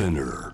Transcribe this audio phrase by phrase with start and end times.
[0.00, 0.52] Spinner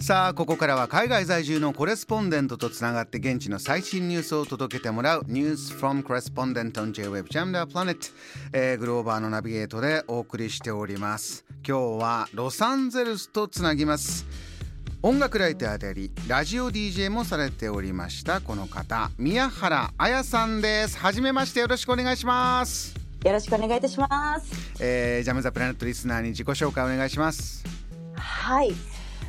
[0.00, 8.12] さあここからは海外在住のコレスポンデントとつながって現地の最新ニュースを届けてもらう News from Correspondent on J-Web Jam the Planet、
[8.52, 11.44] えー、グローバーのナビゲートでお送りしております。
[11.66, 14.26] 今日はロサンゼルスとつなぎます。
[15.02, 20.98] 音楽ライターでありラジオ DJ もされておりましたこの方宮原彩さんです。
[20.98, 22.99] はじめましてよろしくお願いします。
[23.24, 27.64] よろしくお願いいたします、えー、ジャムザプラネットリスナーに自己紹介お願いします。
[28.14, 28.72] はい。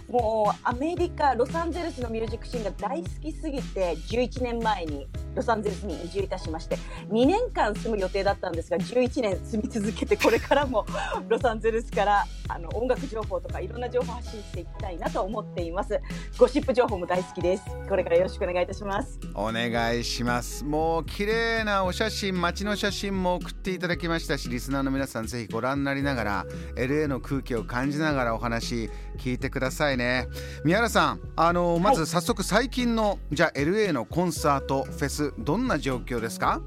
[0.10, 6.76] もうアメリカロサンゼルスのミュージックシーンが大好きすぎて11年前にロサンゼルスに移住いたしまして
[7.10, 10.86] 2年間住む予定だったんですが11年住み続けてこれからも
[11.30, 16.00] ロサンゼルスからあの音楽情報とかいろんな情報発信していきたいなと思っています。
[16.38, 17.64] ゴシップ情報も大好きです。
[17.88, 19.20] これからよろしくお願いいたします。
[19.34, 20.64] お願いします。
[20.64, 30.28] もう綺麗なお写真街の写真も送っていただきましたしリスナーの皆さんぜひご覧になりながら LA の空気を感じながらお話聞いてくださいね。
[30.64, 36.62] 宮原さんあのまず早速最近の、じゃあ LA のコンサートフェスどんな状況ですか？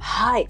[0.00, 0.48] はい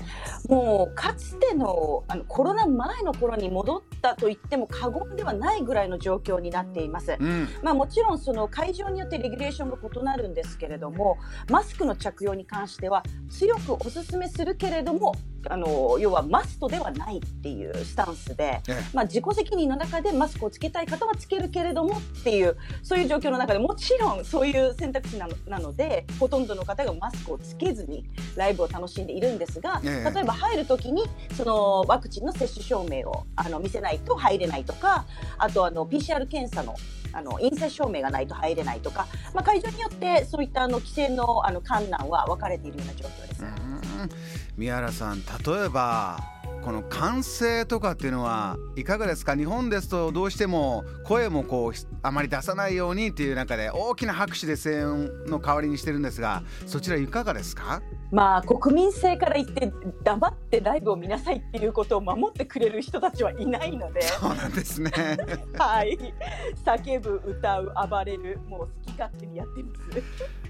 [0.48, 7.16] もうかつてのあのコロナ前の頃に戻ったと言っても過言ではないぐらいの状況になっています。
[7.18, 11.18] うんまあ、もちろんその会場によってレギュレーションが異なるんですけれども
[11.50, 15.14] マスクの着用に関しては強くお勧めするけれども
[15.48, 18.74] あの要はマストではないっていうスタンスで、ええ。
[18.92, 28.04] まあ、自己責任の中でマスクをつけたい方はつけるけれどもっていうそういう状況の中でもちろんそういう選択肢なのなのでほとんどの方がマスクをつけずに
[28.36, 30.14] ライブを楽しんでいるんですが、ええ。
[30.14, 35.06] 例えば入る時にそのワクチンの接種証明をあの見せないと入れないとか
[35.38, 36.74] あとあの PCR 検査の
[37.12, 43.44] あの陰性証明がないと入れないとか、まあ、会場によってそういったあの規制のあの観難は分かれているような状況です。
[44.00, 44.10] うん
[44.56, 46.18] 宮原さん例えば
[46.62, 49.34] この歓声とかっていうのはいかがですか？
[49.34, 57.80] 日本ですとどうしても声もこうあまり出さないようにっていう中で大きな拍手で声援の代わりにしてるんですがそちらいかがですか？
[58.12, 59.72] まあ国民性から言って
[60.02, 64.90] 黙ってライブを見なさいっていうことを守ってくれる人たちはいないので、そうなんですね。
[65.56, 65.96] はい、
[66.64, 68.68] 叫ぶ歌う暴れるもう
[69.00, 70.02] 勝手にやってます。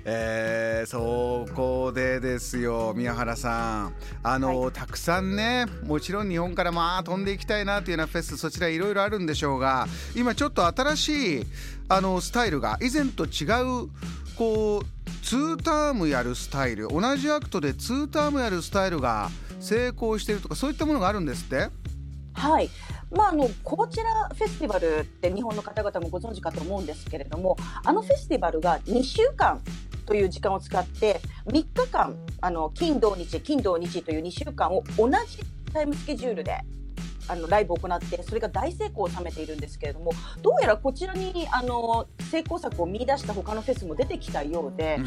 [0.04, 11.46] えー、そこでですよ宮原さんあの、はたくさんねもちろん日本からまあ飛んでいきたいなというようなフェスそちらいろいろあるんでしょうが今ちょっと新しい
[11.88, 13.44] あのスタイルが以前と違
[13.84, 13.90] う
[14.36, 19.28] こう2タームやるスタイル同じアクトで2タームやるスタイルが
[19.60, 21.68] 成功しているとかそういったものがあるんですって？
[22.32, 22.70] はい。
[23.10, 24.04] まあ、あのこちら
[24.34, 29.60] フェスティバルって日本の方々もご存知かと思うんですけれどもあのフェスティバルが2週間
[30.06, 35.38] という時間を使って3日間あの金土日金土日という2週間を同じ
[35.72, 36.58] タイムスケジュールで
[37.28, 44.98] あのライブを行ってそれが大成功を収めているんですけれどもどうやらこちらにあの成功策を見出した他のフェスも出てきたようで、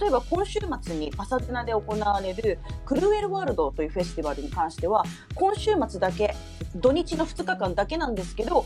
[0.00, 5.04] 例えば今週末にパサデナで行われるクルーエルワールドというフェスティバルに関しては
[5.34, 6.34] 今週末だけ
[6.74, 8.64] 土日の2日間だけなんですけど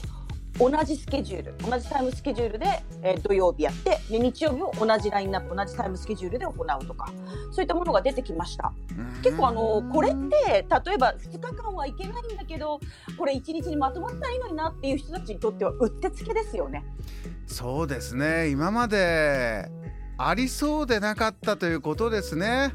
[0.58, 2.66] 同じスケジュール同じタイムスケジュールで、
[3.02, 7.10] えー土曜日やってで日曜日も同じラインナップ同じタイムスケジュールで行うとか
[7.50, 8.72] そういったものが出てきました。
[9.22, 12.80] 結構あのこれって例えば2日間はいけないんだけど
[13.18, 16.84] これ1日にまとまったらいいのになっていう人たちにとってはうってつけですよね。
[17.46, 18.48] そうですね。
[18.48, 19.70] 今まで
[20.16, 22.72] ありそうでなかったということですね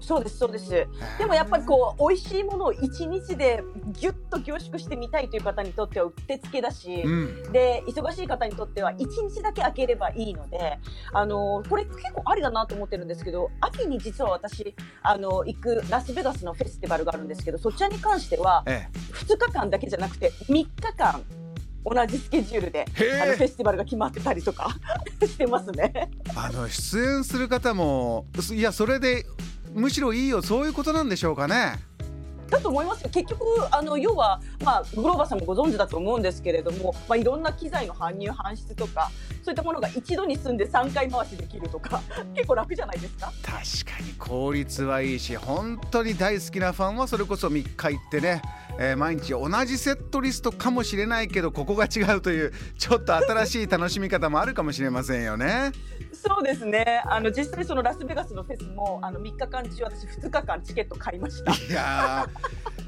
[0.00, 0.70] そうですそうです。
[1.18, 3.62] でもやっぱりこう美味しいものを1日で
[3.92, 7.52] ぎゅっと凝縮してみたいという方にとってはうってつけだし、うん。
[7.52, 8.96] で忙しい方にとっては1
[9.28, 10.78] 日だけ開ければいいので
[11.12, 21.22] あのこれ結構ありだなと思ってるんですけど秋に実は私あの行くラスベガスのフェスティバルがあるんですけどそちらに関してはえ2日間だけじゃなくて3日間
[21.84, 22.84] 同じスケジュールで
[23.22, 24.76] あのフェスティバルが決まってたりとか
[25.24, 26.10] してますね。
[26.36, 29.24] あの出演する方もいやそれで
[29.74, 31.74] むしろいいよそういうことなんでしょうかね。
[32.48, 33.10] だと思いますよ。
[33.12, 39.08] 結局あの要は、まあ、グローバーさんもご存知だと思うんですけれども、まあ、いろんな機材の搬入搬出とか
[39.44, 42.02] そういったものが一度に済んで3回回しできるとか
[42.34, 43.32] 結構楽じゃないですか？
[43.44, 48.42] 確かに効率はいいし本当に大好きなファンはそれこそ3日行ってね、
[48.78, 55.72] えー毎日同じセットリストかもしれないけどここが違うというちょっと新しい楽しみ方もあるかもしれませんよね。
[56.12, 62.28] そうですねあの実際そのラスベガスのフェスもあの3日間中私2日間チケット買いましたいや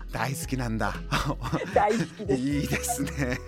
[0.09, 0.93] ー大好きなんだ
[1.75, 2.41] 大好きです。
[2.43, 3.39] いいですね。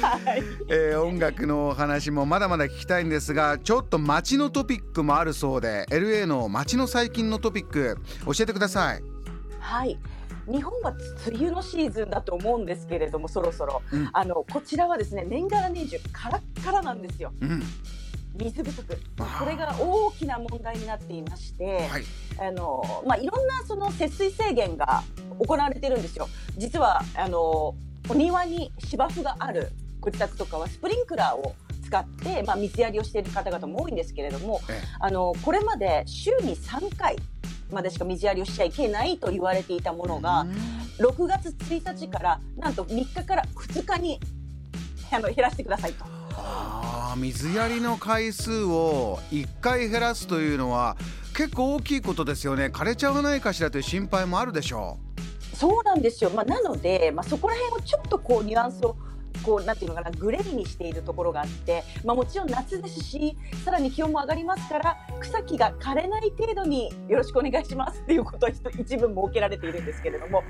[0.00, 9.02] はいえー音楽のお話もまだまだ聞きたいんですがちょっと街のトピックもあるそうで LA の街の最近のトピック教えてください。
[9.58, 9.98] はい。
[10.50, 10.94] 日本は
[11.26, 17.32] 梅雨のシーズンだと思うんですけれどもそろそろ、うん、あのこちらはですね年がら年中カラッカラなんですよ。
[17.40, 17.62] うん。
[18.34, 18.98] 水不足。
[19.18, 22.04] これが大きな問題になっていまして、はい。
[22.38, 25.02] あのまあ、いろんなその節水制限が
[25.38, 26.28] 行われてるんですよ。
[26.56, 27.74] 実はあの
[28.08, 31.54] お庭に芝生があるご自宅とかはスプリンクラーを
[31.84, 34.60] 使って、まあ、水やりをしている方々も多いんですけれども、
[34.98, 37.16] あのこれまで週に3回
[37.74, 40.46] までしか水やりをしちゃいけないと言われていたものが、
[40.98, 44.20] 6月1日からなんと3日から2日に
[45.10, 46.04] あの減らしてくださいと。
[46.34, 50.96] あ水やりの回数を1回減らすというのは
[51.34, 52.66] 結構大きいことですよね。
[52.66, 54.98] 枯れちゃわないかしらという心配もあるでしょ
[55.52, 55.56] う。
[55.56, 58.96] そうなんですよ、まあ、なので、まあ、そこら辺をちょっとこうニュアンスを
[59.42, 70.42] こうなんていうのかなグレーにしているところがあって、まあ、もちろん夏ですしさらに気温も上がりますから草木が枯れない程度によろしくお願いします っていうことは一部設けられているんですけれども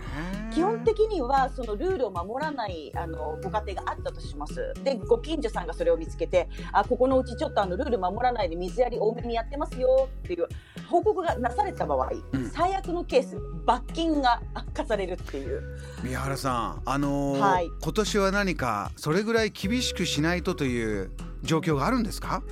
[0.52, 4.72] 基本的にはそのルールを守らないあのご家庭があったとします。
[4.84, 10.46] でご近所さんがそれを見つけてあここのうちちょっとあのルール守らないで水やり多めにやってますよっていう
[10.88, 14.42] 報告がなされた場合、うん、最悪のケース罰金が
[14.74, 15.62] 課されるっていう。
[16.02, 21.11] 宮原さんあのーはい、今年は何かそれぐらい厳しくしないとという
[21.43, 22.43] 状況があるんですか？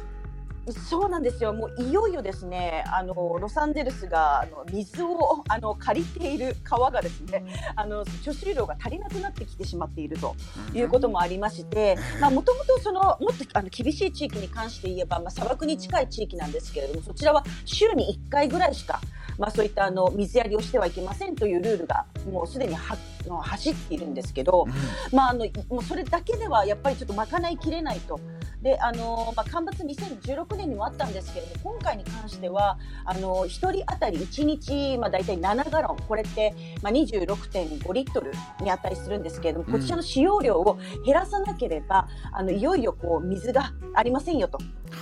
[0.88, 1.52] そうなんですよ。
[1.52, 7.42] もういよいよですね、あのロサンゼルスがあの水をあの借りている川がですね、
[7.74, 10.36] あの貯水量が足りなくなってきてしまっていると
[10.72, 19.00] いうこともありまして、まともとそのもっとあの厳しい地域に関して言えば、まあ砂漠に近い地域なんですけれども、そちらは週に1回ぐらいしか
[19.40, 22.96] まあ、そういったあの水やりをしてはいけませんというルールがもうすでには
[23.42, 24.66] 走っているんですけど、
[25.12, 28.20] まあ、あのもうそれだけではやっぱりちょっと賄いきれないと。
[28.62, 44.58] であのまあ、干ばつ2016年にもあったんですけれども今回に関してはあの1人当たり1日、まあ、大体7ガロンこれって、まあ、26.5リットルに値するんですけれども、こちらの使用量を減らさなければあのいよいよこう水がありませんよと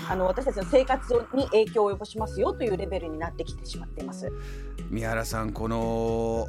[0.09, 4.31] あの私たちの生活に影響を及ぼしますよというレベルになってきてしまっています。
[4.91, 6.47] 宮原さんこの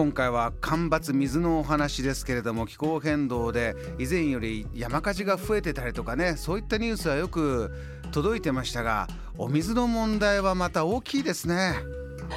[0.00, 7.70] 今回は干ばつ水のお話ですけれども気候変動で以前より山火事が増えてたりとかねそういったニュースはよく
[8.10, 11.74] 届いてましたがお水の問題はまた大きいですね。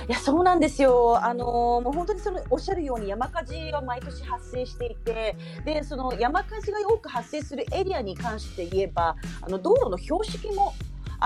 [0.09, 1.47] いやそうなんですよ、あのー、
[1.81, 10.73] もう本当にそのおっしゃるように山火事は毎年発生していてでその山火事が多く発生するエリアに関して言えばあの道路の標識も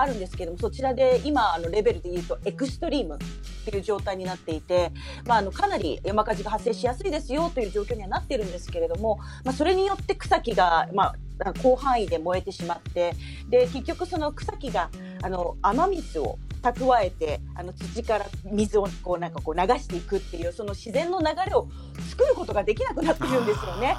[0.00, 3.18] あるんですけどもそちらで今あのレベルで言うとエクストリームっ
[3.64, 4.92] ていう状態になっていて、
[5.26, 11.14] まあ、あのかなり山火事が発生しやすいですよという状況にはなっているんですけれども、まあ、それによって草木が、ま
[11.44, 13.14] あ、広範囲で燃えてしまって
[13.48, 14.90] で結局その草木が
[15.22, 21.68] あの雨水を蓄えてあの土から水をこうなんかこう流していくっていうその自然の流れを
[22.10, 23.96] 作ることができなくなってるんですよね。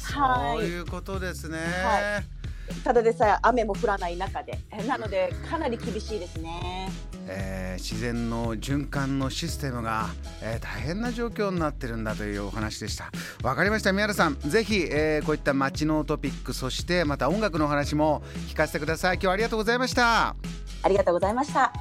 [0.00, 1.58] そういうことですね。
[1.58, 2.37] はい
[2.84, 4.58] ただでさえ雨も降らない中で。
[4.86, 6.88] なのでかなり厳しいですね。
[7.30, 10.06] えー、自然の循環のシステムが、
[10.42, 13.10] えー、大変な状況になってるんだというお話でした。
[13.42, 13.92] わかりました。
[13.92, 19.16] 宮原さんぜひ、えー、こういった街のトピックそしてまた音楽の話も聞かせてください。
[19.16, 20.36] 今日はありがとうございました。
[20.82, 21.72] ありがとうございました。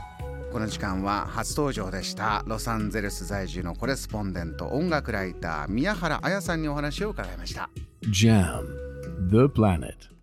[0.52, 2.44] この時間は初登場でした。
[2.48, 7.70] ロサンゼルス在住のコレスポンデント音楽ライター宮原彩さんにお話を伺いました。
[8.10, 8.66] JAM
[9.30, 10.17] The Planet